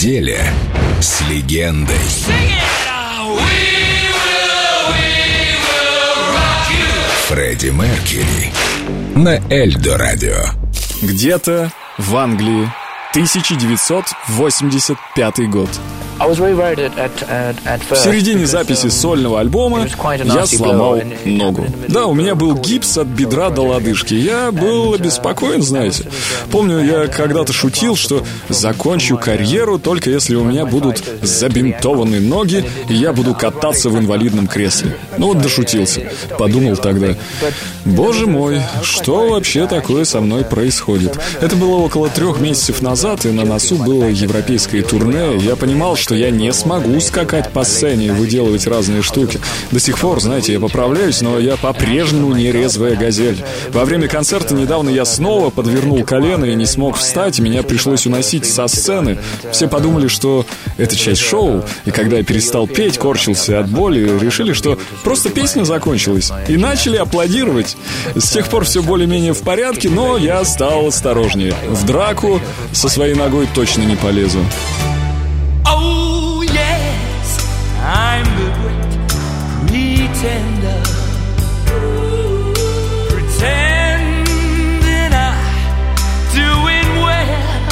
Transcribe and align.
неделе 0.00 0.42
с 0.98 1.20
легендой. 1.28 1.94
Фредди 7.28 7.66
Меркьюри 7.66 8.50
на 9.14 9.36
Эльдо 9.52 9.98
Радио. 9.98 10.38
Где-то 11.02 11.70
в 11.98 12.16
Англии 12.16 12.72
1985 13.10 15.50
год. 15.50 15.68
В 16.20 17.96
середине 17.96 18.46
записи 18.46 18.88
сольного 18.88 19.40
альбома 19.40 19.88
я 20.24 20.46
сломал 20.46 21.00
ногу. 21.24 21.66
Да, 21.88 22.06
у 22.06 22.14
меня 22.14 22.34
был 22.34 22.54
гипс 22.54 22.98
от 22.98 23.06
бедра 23.06 23.48
до 23.48 23.62
лодыжки. 23.62 24.12
Я 24.14 24.52
был 24.52 24.92
обеспокоен, 24.92 25.62
знаете. 25.62 26.04
Помню, 26.50 26.84
я 26.84 27.06
когда-то 27.06 27.54
шутил, 27.54 27.96
что 27.96 28.22
закончу 28.50 29.16
карьеру 29.16 29.78
только 29.78 30.10
если 30.10 30.34
у 30.34 30.44
меня 30.44 30.66
будут 30.66 31.02
забинтованы 31.22 32.20
ноги, 32.20 32.64
и 32.88 32.94
я 32.94 33.12
буду 33.12 33.34
кататься 33.34 33.88
в 33.88 33.98
инвалидном 33.98 34.46
кресле. 34.46 34.96
Ну 35.16 35.28
вот 35.28 35.40
дошутился. 35.40 36.02
Подумал 36.38 36.76
тогда, 36.76 37.14
боже 37.84 38.26
мой, 38.26 38.60
что 38.82 39.30
вообще 39.30 39.66
такое 39.66 40.04
со 40.04 40.20
мной 40.20 40.44
происходит? 40.44 41.18
Это 41.40 41.56
было 41.56 41.76
около 41.76 42.10
трех 42.10 42.40
месяцев 42.40 42.82
назад, 42.82 43.24
и 43.24 43.30
на 43.30 43.44
носу 43.44 43.76
было 43.76 44.04
европейское 44.04 44.82
турне. 44.82 45.36
Я 45.38 45.56
понимал, 45.56 45.96
что 45.96 46.09
что 46.10 46.16
я 46.16 46.30
не 46.30 46.52
смогу 46.52 46.98
скакать 46.98 47.50
по 47.52 47.62
сцене 47.62 48.06
и 48.06 48.10
выделывать 48.10 48.66
разные 48.66 49.00
штуки. 49.00 49.38
До 49.70 49.78
сих 49.78 49.96
пор, 49.96 50.20
знаете, 50.20 50.52
я 50.52 50.58
поправляюсь, 50.58 51.20
но 51.20 51.38
я 51.38 51.56
по-прежнему 51.56 52.34
не 52.34 52.50
резвая 52.50 52.96
газель. 52.96 53.44
Во 53.68 53.84
время 53.84 54.08
концерта 54.08 54.52
недавно 54.56 54.90
я 54.90 55.04
снова 55.04 55.50
подвернул 55.50 56.02
колено 56.02 56.46
и 56.46 56.56
не 56.56 56.66
смог 56.66 56.96
встать, 56.96 57.38
меня 57.38 57.62
пришлось 57.62 58.06
уносить 58.06 58.44
со 58.44 58.66
сцены. 58.66 59.18
Все 59.52 59.68
подумали, 59.68 60.08
что 60.08 60.44
это 60.78 60.96
часть 60.96 61.20
шоу, 61.20 61.62
и 61.84 61.92
когда 61.92 62.16
я 62.16 62.24
перестал 62.24 62.66
петь, 62.66 62.98
корчился 62.98 63.60
от 63.60 63.70
боли, 63.70 64.18
решили, 64.18 64.52
что 64.52 64.80
просто 65.04 65.30
песня 65.30 65.62
закончилась, 65.62 66.32
и 66.48 66.56
начали 66.56 66.96
аплодировать. 66.96 67.76
С 68.16 68.30
тех 68.32 68.48
пор 68.48 68.64
все 68.64 68.82
более-менее 68.82 69.32
в 69.32 69.42
порядке, 69.42 69.88
но 69.88 70.18
я 70.18 70.44
стал 70.44 70.88
осторожнее. 70.88 71.54
В 71.68 71.86
драку 71.86 72.40
со 72.72 72.88
своей 72.88 73.14
ногой 73.14 73.48
точно 73.54 73.82
не 73.82 73.94
полезу. 73.94 74.40
Pretending 80.20 80.74
I'm 85.14 85.32
doing 86.34 86.88
well. 87.06 87.64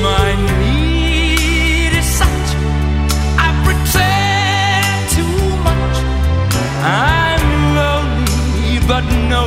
My 0.00 0.28
need 0.58 1.92
is 1.92 2.06
such, 2.06 2.50
I 3.36 3.48
pretend 3.66 5.00
too 5.12 5.40
much. 5.68 5.96
I'm 6.82 7.44
lonely, 7.76 8.80
but 8.88 9.04
no 9.28 9.44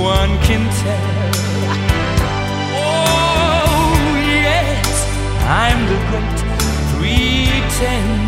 one 0.00 0.32
can 0.46 0.62
tell. 0.80 1.34
Oh, 2.72 3.92
yes, 4.16 4.88
I'm 5.44 5.80
the 5.90 5.98
great 6.96 7.64
pretender. 7.80 8.19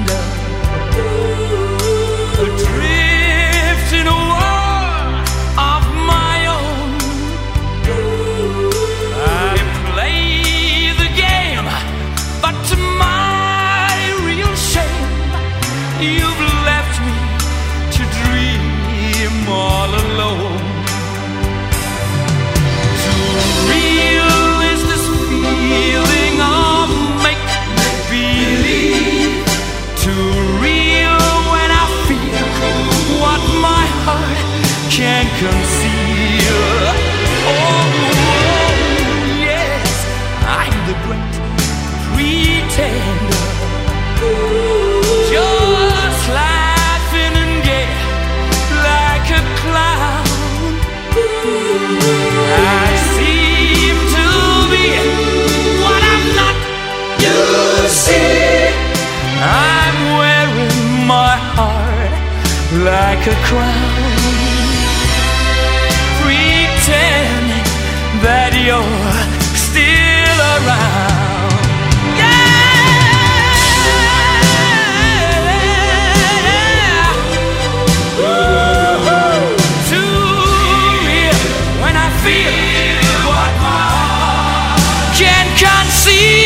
You've 16.03 16.45
left 16.67 16.97
me 17.07 17.17
to 17.97 18.03
dream 18.19 19.49
all 19.49 19.91
alone. 20.05 20.63
Real 23.71 24.61
is 24.73 24.81
this 24.91 25.05
feeling 25.29 26.37
of 26.41 26.89
make 27.23 27.47
believe. 28.11 29.47
Too 30.05 30.31
real 30.67 31.23
when 31.53 31.71
I 31.83 31.87
feel 32.09 32.49
what 33.23 33.43
my 33.69 33.85
heart 34.05 34.39
can't 34.91 35.31
conceal. 35.39 36.02
Like 63.25 63.37
a 63.37 63.41
crown, 63.45 64.19
pretending 66.23 67.63
that 68.21 68.53
you're 68.67 69.13
still 69.55 70.41
around. 70.59 71.53
Yeah. 72.19 72.43
Real 81.07 81.39
when 81.81 81.95
I 81.95 82.09
feel 82.25 82.99
what 83.29 83.53
my 83.63 83.87
heart 83.95 85.15
can. 85.17 86.42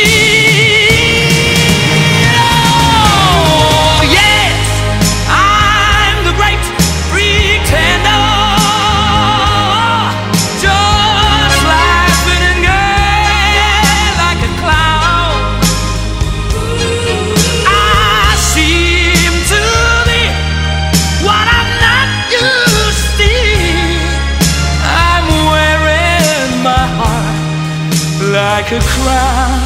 Like 28.69 28.81
a 28.81 28.85
crown, 28.85 29.61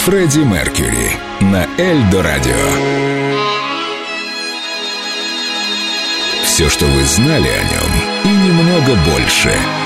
Фредди 0.06 0.42
Меркьюри 0.42 1.18
на 1.42 1.66
Эльдо 1.80 2.22
Радио. 2.22 2.54
Все, 6.44 6.70
что 6.70 6.86
вы 6.86 7.04
знали 7.06 7.48
о 7.48 7.64
нем, 7.64 7.92
и 8.24 8.28
немного 8.28 8.96
больше– 9.12 9.52